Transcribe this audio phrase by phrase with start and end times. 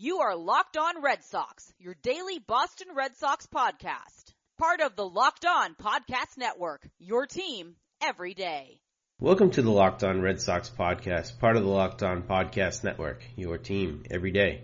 [0.00, 4.32] You are Locked On Red Sox, your daily Boston Red Sox podcast.
[4.56, 8.78] Part of the Locked On Podcast Network, your team every day.
[9.18, 13.24] Welcome to the Locked On Red Sox podcast, part of the Locked On Podcast Network,
[13.34, 14.62] your team every day.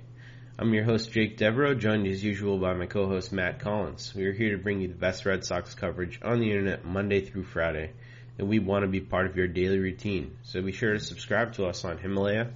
[0.56, 4.14] I'm your host, Jake Devereaux, joined as usual by my co-host, Matt Collins.
[4.14, 7.22] We are here to bring you the best Red Sox coverage on the internet Monday
[7.22, 7.90] through Friday,
[8.38, 10.36] and we want to be part of your daily routine.
[10.44, 12.50] So be sure to subscribe to us on Himalaya,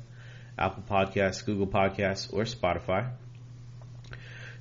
[0.58, 3.10] Apple Podcasts, Google Podcasts, or Spotify.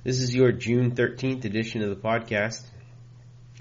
[0.04, 2.64] This is your June 13th edition of the podcast.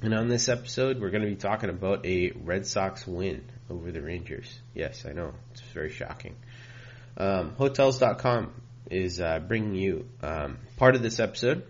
[0.03, 3.91] And on this episode, we're going to be talking about a Red Sox win over
[3.91, 4.59] the Rangers.
[4.75, 5.33] Yes, I know.
[5.51, 6.35] It's very shocking.
[7.17, 8.53] Um, hotels.com
[8.91, 11.63] is uh, bringing you um, part of this episode.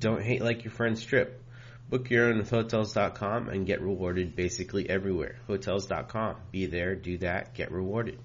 [0.00, 1.40] Don't hate like your friend's trip.
[1.88, 5.36] Book your own with Hotels.com and get rewarded basically everywhere.
[5.46, 6.36] Hotels.com.
[6.50, 8.18] Be there, do that, get rewarded.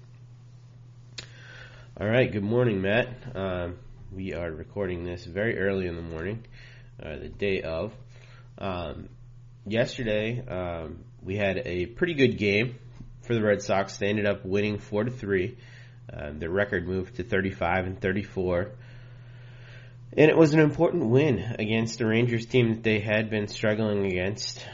[2.00, 3.08] All right, good morning, Matt.
[3.34, 3.76] Um,
[4.12, 6.44] we are recording this very early in the morning,
[7.02, 7.92] uh, the day of.
[8.56, 9.08] Um,
[9.66, 12.76] yesterday, um, we had a pretty good game
[13.22, 13.96] for the Red Sox.
[13.96, 15.58] They ended up winning four to three.
[16.08, 18.70] Uh, their record moved to 35 and 34.
[20.16, 24.06] And it was an important win against the Rangers team that they had been struggling
[24.06, 24.64] against.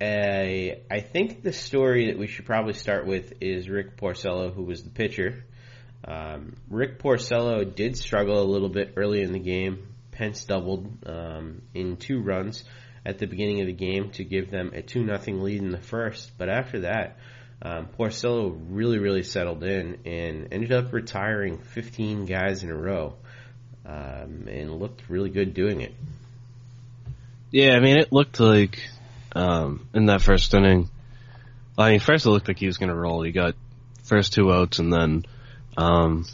[0.00, 4.62] Uh, I think the story that we should probably start with is Rick Porcello, who
[4.62, 5.44] was the pitcher.
[6.06, 9.88] Um, Rick Porcello did struggle a little bit early in the game.
[10.12, 12.64] Pence doubled um, in two runs
[13.04, 15.78] at the beginning of the game to give them a 2 nothing lead in the
[15.80, 16.30] first.
[16.38, 17.18] But after that,
[17.62, 23.14] um, Porcello really, really settled in and ended up retiring 15 guys in a row
[23.84, 25.94] um, and looked really good doing it.
[27.50, 28.88] Yeah, I mean, it looked like
[29.34, 30.90] um, in that first inning.
[31.78, 33.22] I mean, first it looked like he was going to roll.
[33.22, 33.54] He got
[34.04, 35.24] first two outs, and then
[35.76, 36.26] um,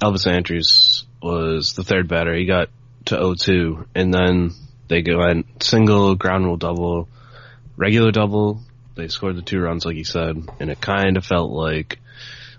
[0.00, 2.34] Elvis Andrus was the third batter.
[2.34, 2.68] He got
[3.06, 4.52] to 0-2, and then
[4.88, 7.08] they went single, ground rule double,
[7.76, 8.62] regular double,
[8.98, 12.00] they scored the two runs, like you said, and it kind of felt like,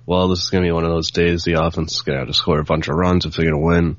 [0.05, 2.19] well, this is going to be one of those days the offense is going to
[2.21, 3.97] have to score a bunch of runs if they're going to win.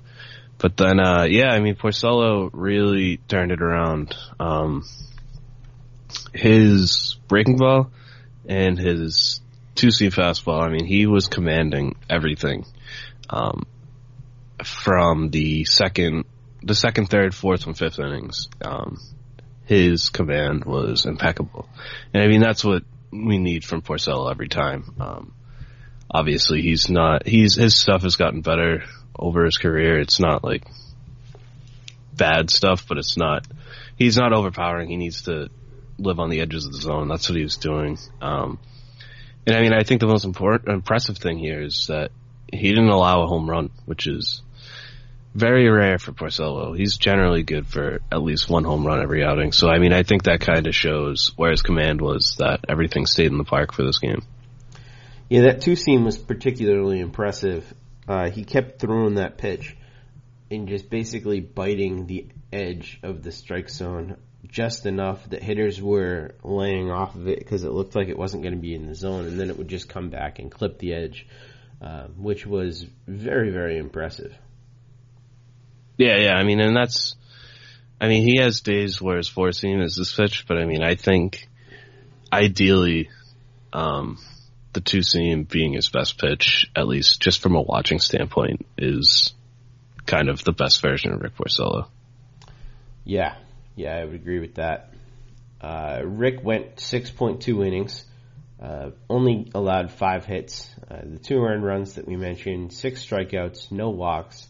[0.56, 4.16] But then, uh, yeah, I mean, Porcello really turned it around.
[4.38, 4.86] Um,
[6.34, 7.90] his breaking ball
[8.48, 9.40] and his
[9.80, 12.66] two seam fastball, I mean, he was commanding everything.
[13.30, 13.66] Um,
[14.62, 16.24] from the second,
[16.62, 18.48] the second, third, fourth, and fifth innings.
[18.62, 18.98] Um,
[19.64, 21.66] his command was impeccable.
[22.12, 24.94] And I mean, that's what we need from Porcello every time.
[25.00, 25.32] Um,
[26.10, 28.82] obviously he's not, he's, his stuff has gotten better
[29.18, 29.98] over his career.
[29.98, 30.64] It's not like
[32.12, 33.46] bad stuff, but it's not,
[33.96, 34.90] he's not overpowering.
[34.90, 35.48] He needs to
[35.98, 37.08] live on the edges of the zone.
[37.08, 37.96] That's what he was doing.
[38.20, 38.58] Um,
[39.46, 42.10] and I mean, I think the most important, impressive thing here is that
[42.52, 44.42] he didn't allow a home run, which is
[45.34, 46.76] very rare for Porcello.
[46.76, 49.52] He's generally good for at least one home run every outing.
[49.52, 53.06] So I mean, I think that kind of shows where his command was that everything
[53.06, 54.22] stayed in the park for this game.
[55.28, 57.72] Yeah, that two seam was particularly impressive.
[58.08, 59.76] Uh, he kept throwing that pitch
[60.50, 64.16] and just basically biting the edge of the strike zone
[64.50, 68.42] just enough that hitters were laying off of it because it looked like it wasn't
[68.42, 70.78] going to be in the zone, and then it would just come back and clip
[70.78, 71.26] the edge,
[71.80, 74.34] uh, which was very, very impressive.
[75.96, 76.34] Yeah, yeah.
[76.34, 77.14] I mean, and that's,
[78.00, 80.82] I mean, he has days where his four seam is this pitch, but I mean,
[80.82, 81.46] I think
[82.32, 83.10] ideally,
[83.72, 84.18] um,
[84.72, 89.34] the two seam being his best pitch, at least just from a watching standpoint, is
[90.06, 91.88] kind of the best version of Rick Porcello.
[93.04, 93.34] Yeah,
[93.80, 94.92] yeah, I would agree with that.
[95.60, 98.04] Uh, Rick went 6.2 innings,
[98.60, 103.70] uh, only allowed five hits, uh, the two earned runs that we mentioned, six strikeouts,
[103.70, 104.46] no walks,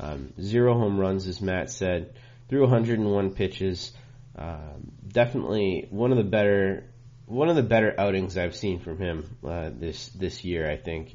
[0.00, 2.14] um, zero home runs, as Matt said,
[2.48, 3.92] threw 101 pitches.
[4.36, 6.84] Um, definitely one of the better
[7.26, 11.14] one of the better outings I've seen from him uh, this this year, I think.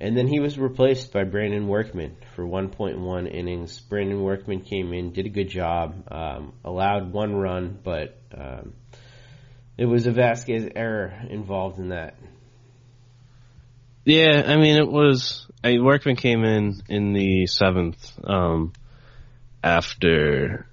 [0.00, 3.78] And then he was replaced by Brandon Workman for 1.1 innings.
[3.80, 8.72] Brandon Workman came in, did a good job, um, allowed one run, but um,
[9.76, 12.14] it was a Vazquez error involved in that.
[14.04, 15.46] Yeah, I mean, it was.
[15.62, 18.72] I Workman came in in the seventh um,
[19.62, 20.66] after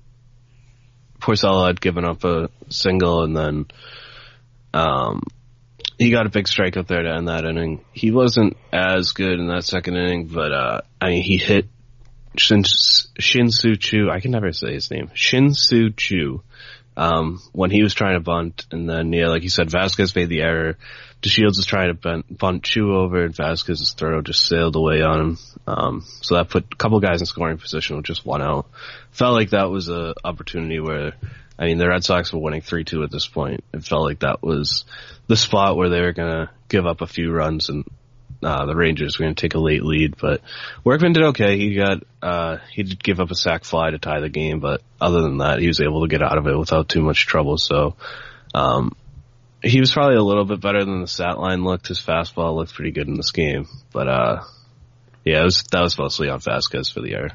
[1.19, 3.65] Porcello had given up a single, and then
[4.73, 5.23] um,
[5.97, 7.83] he got a big strikeout there to end that inning.
[7.91, 11.67] He wasn't as good in that second inning, but uh, I mean, he hit
[12.37, 14.09] Shin, Choo.
[14.11, 15.09] I can never say his name.
[15.13, 16.43] Shin-Soo Choo.
[16.95, 20.29] Um, when he was trying to bunt, and then yeah, like you said, Vazquez made
[20.29, 20.77] the error.
[21.21, 25.19] DeShields is trying to bunt, bunt Choo over, and Vazquez's throw just sailed away on
[25.19, 25.37] him.
[25.67, 28.67] Um, so that put a couple guys in scoring position with just one out.
[29.11, 31.13] Felt like that was a opportunity where,
[31.59, 33.63] I mean, the Red Sox were winning 3-2 at this point.
[33.73, 34.85] It felt like that was
[35.27, 37.85] the spot where they were gonna give up a few runs and
[38.43, 40.41] uh, the Rangers were going to take a late lead, but
[40.83, 41.57] Workman did okay.
[41.57, 44.81] He got, uh, he did give up a sac fly to tie the game, but
[45.01, 47.57] other than that, he was able to get out of it without too much trouble.
[47.57, 47.95] So,
[48.53, 48.95] um,
[49.63, 51.87] he was probably a little bit better than the stat line looked.
[51.87, 54.43] His fastball looked pretty good in this game, but, uh,
[55.25, 57.31] yeah, was, that was mostly on Vazquez for the error.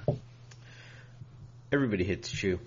[1.72, 2.60] Everybody hits Choo.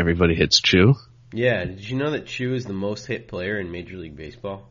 [0.00, 0.94] Everybody hits Choo.
[1.32, 4.66] Yeah, did you know that Choo is the most hit player in Major League Baseball?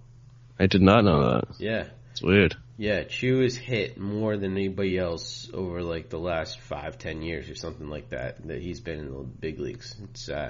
[0.60, 1.44] I did not know that.
[1.60, 1.86] Yeah.
[2.12, 2.56] It's weird.
[2.78, 7.48] Yeah, Choo is hit more than anybody else over like the last five, ten years
[7.50, 8.46] or something like that.
[8.48, 9.96] That he's been in the big leagues.
[10.06, 10.50] It's uh,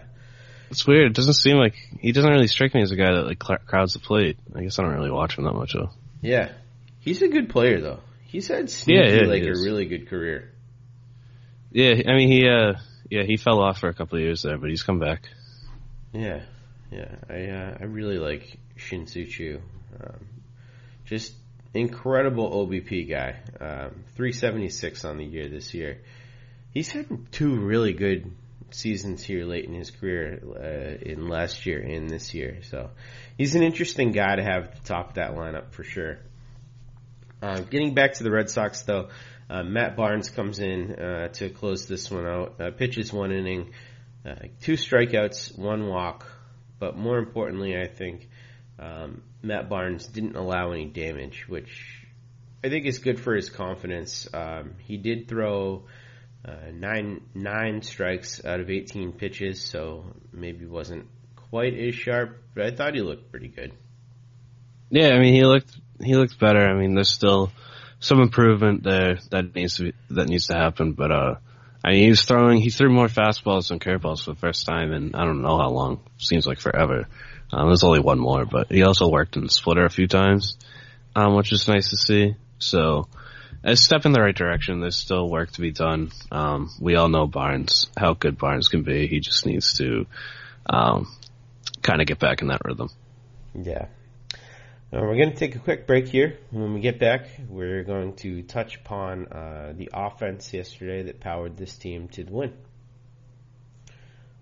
[0.72, 1.08] It's weird.
[1.12, 3.94] It doesn't seem like he doesn't really strike me as a guy that like crowds
[3.94, 4.38] the plate.
[4.56, 5.90] I guess I don't really watch him that much though.
[6.22, 6.54] yeah,
[7.02, 8.00] he's a good player though.
[8.24, 10.54] He's had sneaky Yeah, yeah, like a really good career.
[11.72, 12.74] Yeah, I mean he uh
[13.10, 15.24] yeah he fell off for a couple of years there, but he's come back.
[16.14, 16.42] Yeah,
[16.92, 17.16] yeah.
[17.30, 19.62] I uh, I really like Shin-Soo Choo.
[20.02, 20.28] Um,
[21.06, 21.34] just
[21.74, 23.36] incredible OBP guy.
[23.60, 26.02] Um, 376 on the year this year.
[26.72, 28.32] He's had two really good
[28.72, 32.60] seasons here late in his career, uh, in last year and this year.
[32.64, 32.92] So
[33.38, 36.20] he's an interesting guy to have the top of that lineup for sure.
[37.42, 39.10] Uh, getting back to the Red Sox though,
[39.50, 42.62] uh, Matt Barnes comes in uh, to close this one out.
[42.62, 43.72] Uh, pitches one inning,
[44.26, 46.26] uh, two strikeouts, one walk,
[46.80, 48.30] but more importantly, I think
[48.78, 52.06] um, Matt Barnes didn't allow any damage, which
[52.64, 54.28] I think is good for his confidence.
[54.34, 55.86] Um, he did throw
[56.46, 61.08] uh, nine nine strikes out of 18 pitches, so maybe wasn't
[61.50, 63.74] quite as sharp, but I thought he looked pretty good.
[64.90, 66.66] Yeah, I mean he looked he looked better.
[66.66, 67.52] I mean there's still
[68.00, 71.36] some improvement there that needs to be, that needs to happen, but uh
[71.84, 75.16] I mean he throwing he threw more fastballs than curveballs for the first time in
[75.16, 76.02] I don't know how long.
[76.18, 77.08] Seems like forever.
[77.52, 80.58] Um, there's only one more, but he also worked in the splitter a few times,
[81.16, 82.36] um, which is nice to see.
[82.60, 83.08] So,
[83.64, 84.82] a step in the right direction.
[84.82, 86.12] There's still work to be done.
[86.32, 89.08] Um, we all know Barnes, how good Barnes can be.
[89.08, 90.06] He just needs to,
[90.68, 91.08] um,
[91.82, 92.90] kind of get back in that rhythm.
[93.56, 93.88] Yeah.
[94.92, 96.40] Uh, we're going to take a quick break here.
[96.50, 101.58] When we get back, we're going to touch upon uh, the offense yesterday that powered
[101.58, 102.54] this team to the win.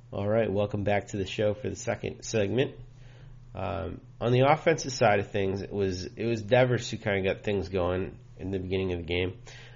[0.10, 2.76] All right, welcome back to the show for the second segment.
[3.56, 7.36] Um, on the offensive side of things, it was it was Devers who kind of
[7.36, 9.34] got things going in the beginning of the game.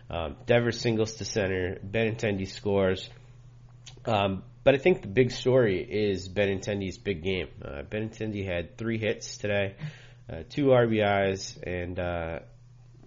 [0.10, 3.10] Um, Devers singles to center, Benintendi scores.
[4.06, 7.48] Um, but I think the big story is Benintendi's big game.
[7.62, 9.76] Uh, Benintendi had three hits today,
[10.30, 12.40] uh, two RBIs, and uh,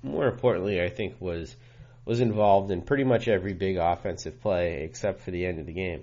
[0.03, 1.55] more importantly, I think was
[2.05, 5.73] was involved in pretty much every big offensive play except for the end of the
[5.73, 6.03] game.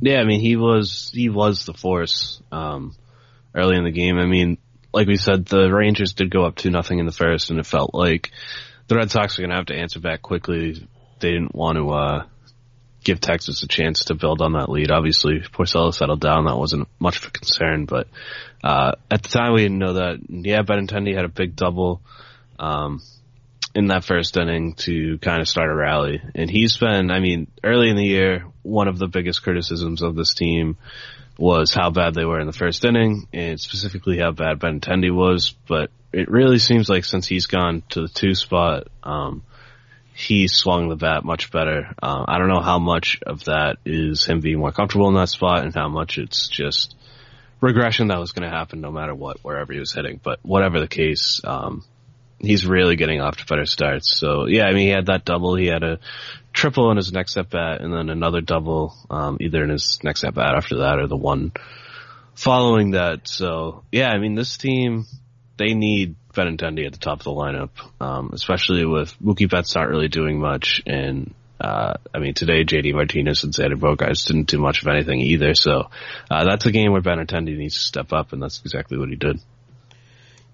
[0.00, 2.94] Yeah, I mean he was he was the force um,
[3.54, 4.18] early in the game.
[4.18, 4.58] I mean,
[4.92, 7.66] like we said, the Rangers did go up two nothing in the first, and it
[7.66, 8.30] felt like
[8.88, 10.86] the Red Sox were going to have to answer back quickly.
[11.20, 12.24] They didn't want to uh,
[13.02, 14.90] give Texas a chance to build on that lead.
[14.90, 17.84] Obviously, Porcello settled down; that wasn't much of a concern.
[17.84, 18.08] But
[18.62, 20.18] uh, at the time, we didn't know that.
[20.28, 22.02] Yeah, Benintendi had a big double.
[22.58, 23.00] Um,
[23.74, 26.20] in that first inning to kind of start a rally.
[26.34, 30.14] And he's been, I mean, early in the year, one of the biggest criticisms of
[30.14, 30.76] this team
[31.38, 35.54] was how bad they were in the first inning and specifically how bad Benintendi was.
[35.66, 39.42] But it really seems like since he's gone to the two spot, um,
[40.14, 41.94] he swung the bat much better.
[42.02, 45.28] Uh, I don't know how much of that is him being more comfortable in that
[45.28, 46.94] spot and how much it's just
[47.60, 50.20] regression that was going to happen no matter what, wherever he was hitting.
[50.22, 51.84] But whatever the case, um,
[52.38, 54.18] he's really getting off to better starts.
[54.18, 55.54] So yeah, I mean, he had that double.
[55.54, 55.98] He had a
[56.52, 60.24] triple in his next at bat, and then another double, um, either in his next
[60.24, 61.52] at bat after that or the one
[62.34, 63.28] following that.
[63.28, 65.06] So yeah, I mean, this team
[65.56, 67.70] they need Benintendi at the top of the lineup,
[68.00, 72.94] um, especially with Mookie Betts not really doing much, and uh, I mean, today JD
[72.94, 75.54] Martinez and Xander Bogaerts didn't do much of anything either.
[75.54, 75.90] So
[76.30, 79.16] uh, that's a game where Benintendi needs to step up, and that's exactly what he
[79.16, 79.38] did.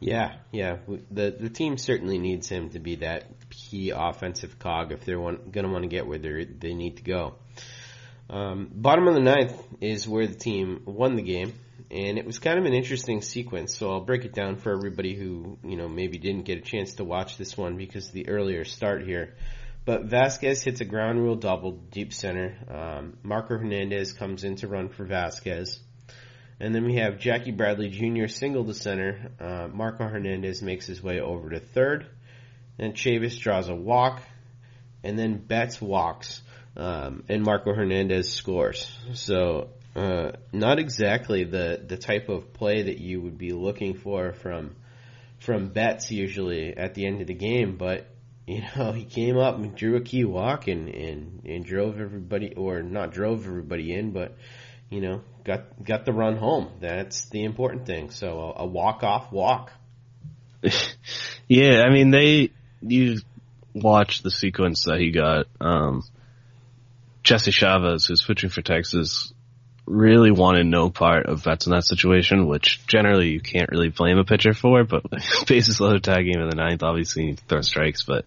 [0.01, 0.77] Yeah, yeah.
[1.11, 5.53] The the team certainly needs him to be that key offensive cog if they're going
[5.53, 7.35] to want to get where they they need to go.
[8.31, 11.55] Um, bottom of the ninth is where the team won the game,
[11.91, 13.77] and it was kind of an interesting sequence.
[13.77, 16.95] So I'll break it down for everybody who you know maybe didn't get a chance
[16.95, 19.35] to watch this one because the earlier start here.
[19.85, 22.57] But Vazquez hits a ground rule double deep center.
[22.69, 25.79] Um, Marco Hernandez comes in to run for Vazquez.
[26.61, 28.27] And then we have Jackie Bradley Jr.
[28.27, 29.31] single to center.
[29.41, 32.07] Uh, Marco Hernandez makes his way over to third.
[32.77, 34.21] Then Chavis draws a walk.
[35.05, 36.43] And then Betts walks.
[36.77, 38.93] Um, and Marco Hernandez scores.
[39.15, 44.33] So, uh, not exactly the, the type of play that you would be looking for
[44.33, 44.77] from,
[45.41, 48.07] from Betts usually at the end of the game, but
[48.47, 52.55] you know, he came up and drew a key walk and, and, and drove everybody,
[52.55, 54.37] or not drove everybody in, but,
[54.89, 56.71] you know, got, got the run home.
[56.81, 58.11] That's the important thing.
[58.11, 59.73] So a, a walk off walk.
[61.49, 62.53] yeah, I mean, they,
[62.83, 63.19] you
[63.75, 66.05] watch the sequence that he got, um,
[67.25, 69.33] Jesse Chavez, who's pitching for Texas,
[69.89, 74.19] really wanted no part of Betts in that situation, which generally you can't really blame
[74.19, 75.03] a pitcher for, but
[75.47, 78.25] bases loaded tag game in the ninth, obviously he throw strikes, but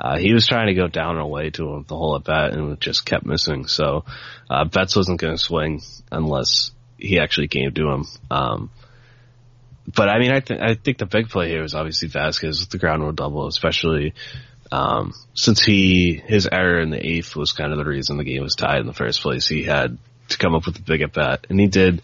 [0.00, 2.52] uh, he was trying to go down and away to him the whole at bat
[2.52, 3.66] and just kept missing.
[3.66, 4.04] So
[4.50, 8.04] uh, Betts wasn't going to swing unless he actually came to him.
[8.30, 8.70] Um,
[9.92, 12.70] but I mean, I, th- I think the big play here was obviously Vazquez with
[12.70, 14.14] the ground rule double, especially
[14.70, 18.42] um, since he his error in the eighth was kind of the reason the game
[18.42, 19.48] was tied in the first place.
[19.48, 19.96] He had
[20.28, 22.02] to come up with a big at bat, and he did.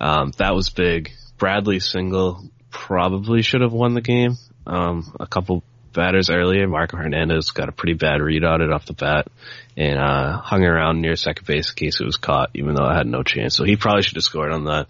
[0.00, 1.12] Um, that was big.
[1.38, 4.36] Bradley single probably should have won the game.
[4.66, 5.62] Um, a couple
[5.92, 9.28] batters earlier, Marco Hernandez got a pretty bad read on it off the bat
[9.76, 12.96] and uh, hung around near second base in case it was caught, even though I
[12.96, 13.54] had no chance.
[13.54, 14.88] So he probably should have scored on that.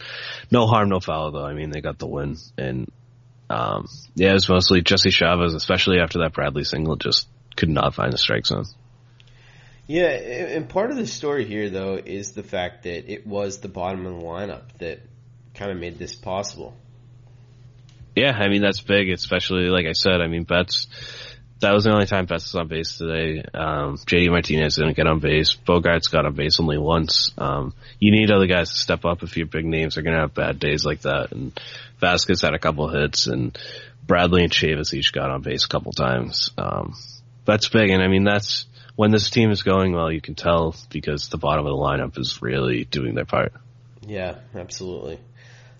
[0.50, 1.44] No harm, no foul though.
[1.44, 2.90] I mean, they got the win, and
[3.50, 7.94] um, yeah, it was mostly Jesse Chavez, especially after that Bradley single, just could not
[7.94, 8.64] find the strike zone.
[9.92, 13.68] Yeah, and part of the story here, though, is the fact that it was the
[13.68, 15.00] bottom of the lineup that
[15.52, 16.74] kind of made this possible.
[18.16, 20.22] Yeah, I mean that's big, especially like I said.
[20.22, 20.86] I mean Betts.
[21.60, 23.44] That was the only time Betts was on base today.
[23.52, 25.54] Um, JD Martinez didn't get on base.
[25.54, 27.30] Bogaerts got on base only once.
[27.36, 30.22] Um, you need other guys to step up if your big names are going to
[30.22, 31.32] have bad days like that.
[31.32, 31.52] And
[32.00, 33.58] Vazquez had a couple hits, and
[34.06, 36.50] Bradley and Chavis each got on base a couple times.
[36.56, 36.94] Um,
[37.44, 38.64] that's big, and I mean that's
[38.96, 42.18] when this team is going well, you can tell because the bottom of the lineup
[42.18, 43.52] is really doing their part.
[44.06, 45.18] Yeah, absolutely.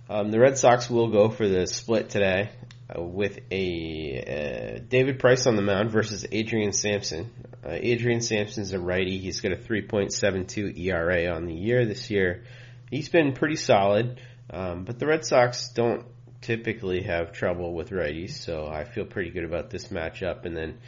[0.09, 2.51] Um, the Red Sox will go for the split today
[2.95, 7.31] uh, with a uh, David Price on the mound versus Adrian Sampson.
[7.65, 9.19] Uh, Adrian Sampson's a righty.
[9.19, 12.45] He's got a 3.72 ERA on the year this year.
[12.91, 16.05] He's been pretty solid, um, but the Red Sox don't
[16.43, 20.45] typically have trouble with righties, so I feel pretty good about this matchup.
[20.45, 20.79] And then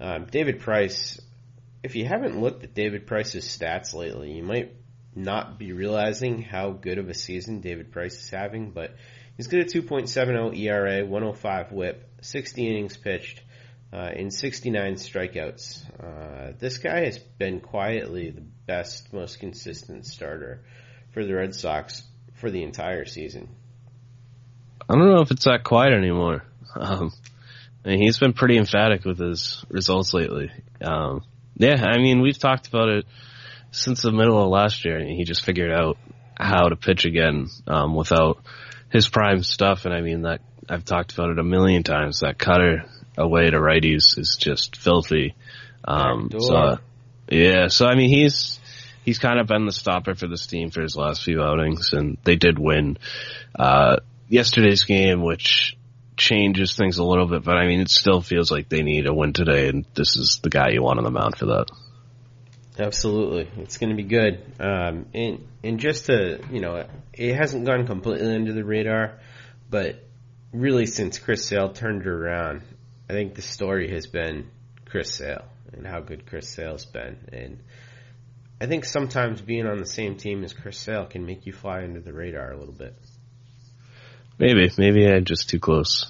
[0.00, 1.20] um, David Price
[1.82, 4.74] if you haven't looked at David Price's stats lately, you might
[5.14, 8.94] not be realizing how good of a season David Price is having, but
[9.36, 13.42] he's got a 2.70 ERA, 105 whip, 60 innings pitched,
[13.92, 15.82] uh, and 69 strikeouts.
[16.00, 20.64] Uh, this guy has been quietly the best, most consistent starter
[21.12, 22.02] for the Red Sox
[22.34, 23.48] for the entire season.
[24.88, 26.44] I don't know if it's that quiet anymore.
[26.74, 27.12] Um,
[27.84, 30.50] I mean, he's been pretty emphatic with his results lately.
[30.80, 31.22] Um,
[31.56, 33.06] yeah, I mean, we've talked about it
[33.70, 34.98] since the middle of last year.
[34.98, 35.96] And he just figured out
[36.36, 38.42] how to pitch again um, without
[38.90, 42.20] his prime stuff, and I mean that I've talked about it a million times.
[42.20, 42.84] That cutter
[43.16, 45.34] away to righties is just filthy.
[45.84, 46.78] Um, so
[47.30, 48.60] yeah, so I mean he's
[49.04, 52.18] he's kind of been the stopper for this team for his last few outings, and
[52.24, 52.98] they did win
[53.58, 53.96] uh,
[54.28, 55.76] yesterday's game, which
[56.16, 59.14] changes things a little bit, but I mean, it still feels like they need a
[59.14, 61.66] win today, and this is the guy you want on the mound for that.
[62.78, 64.42] Absolutely, it's going to be good.
[64.58, 69.18] Um, and and just to you know, it hasn't gone completely under the radar,
[69.68, 70.02] but
[70.52, 72.62] really since Chris Sale turned around,
[73.08, 74.50] I think the story has been
[74.86, 77.58] Chris Sale and how good Chris Sale's been, and
[78.60, 81.82] I think sometimes being on the same team as Chris Sale can make you fly
[81.82, 82.94] under the radar a little bit.
[84.38, 86.06] Maybe, maybe I'm just too close.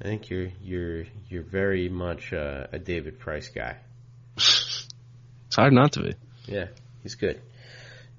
[0.00, 3.76] I think you're you're you're very much uh, a David Price guy.
[4.36, 6.14] it's hard not to be.
[6.46, 6.66] Yeah,
[7.02, 7.40] he's good.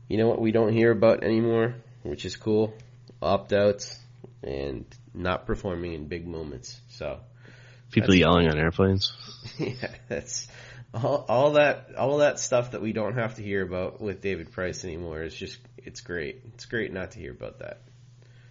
[0.07, 2.73] You know what we don't hear about anymore, which is cool,
[3.21, 3.97] opt outs
[4.43, 6.77] and not performing in big moments.
[6.89, 7.19] So
[7.91, 9.13] people yelling on airplanes.
[9.57, 10.47] yeah, that's
[10.93, 14.51] all, all that all that stuff that we don't have to hear about with David
[14.51, 15.21] Price anymore.
[15.23, 16.41] is just it's great.
[16.53, 17.83] It's great not to hear about that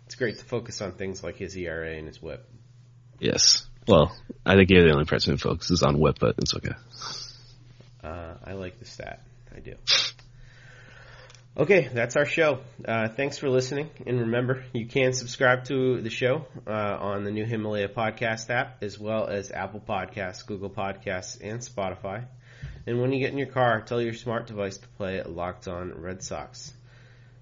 [0.09, 2.43] it's great to focus on things like his ERA and his WHIP.
[3.19, 3.67] Yes.
[3.87, 6.73] Well, I think you're the only person who focuses on WHIP, but it's okay.
[8.03, 9.21] Uh, I like the stat.
[9.55, 9.75] I do.
[11.59, 12.61] Okay, that's our show.
[12.87, 13.91] Uh, thanks for listening.
[14.07, 18.83] And remember, you can subscribe to the show uh, on the new Himalaya podcast app,
[18.83, 22.25] as well as Apple Podcasts, Google Podcasts, and Spotify.
[22.87, 26.00] And when you get in your car, tell your smart device to play Locked On
[26.00, 26.73] Red Sox.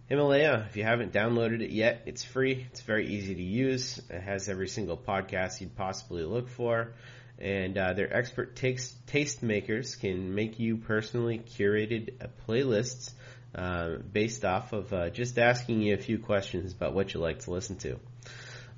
[0.08, 2.64] Himalaya, if you haven't downloaded it yet, it's free.
[2.70, 4.00] It's very easy to use.
[4.08, 6.92] It has every single podcast you'd possibly look for.
[7.40, 13.10] And uh, their expert taste, taste makers can make you personally curated uh, playlists
[13.52, 17.40] uh, based off of uh, just asking you a few questions about what you like
[17.40, 17.98] to listen to.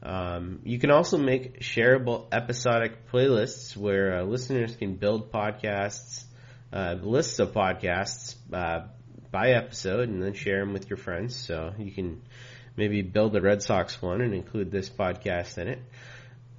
[0.02, 6.24] Um, you can also make shareable episodic playlists where uh, listeners can build podcasts,
[6.72, 8.34] uh, lists of podcasts
[9.30, 11.36] by episode, and then share them with your friends.
[11.36, 12.22] So you can
[12.76, 15.82] maybe build a Red Sox one and include this podcast in it.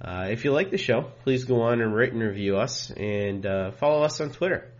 [0.00, 3.44] Uh, if you like the show, please go on and rate and review us, and
[3.44, 4.70] uh, follow us on Twitter.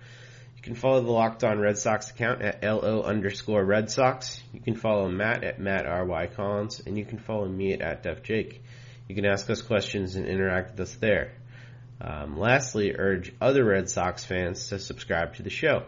[0.56, 4.42] You can follow the Locked On Red Sox account at LO underscore Red Sox.
[4.52, 6.26] You can follow Matt at Matt R.Y.
[6.28, 8.62] Collins, and you can follow me at, at Def Jake.
[9.08, 11.32] You can ask us questions and interact with us there.
[12.00, 15.84] Um, lastly, urge other Red Sox fans to subscribe to the show.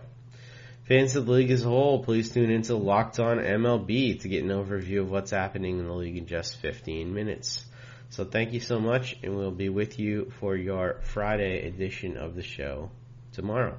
[0.93, 4.45] Fans of the league as a whole, please tune into Locked On MLB to get
[4.45, 7.65] an overview of what's happening in the league in just 15 minutes.
[8.11, 12.35] So thank you so much, and we'll be with you for your Friday edition of
[12.35, 12.91] the show
[13.33, 13.79] tomorrow.